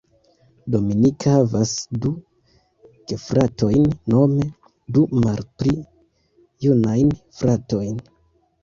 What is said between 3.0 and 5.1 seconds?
gefratojn, nome du